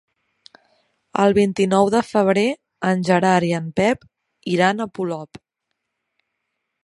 [1.23, 2.45] El vint-i-nou de febrer
[2.93, 4.09] en Gerard i en Pep
[4.57, 5.43] iran a Polop.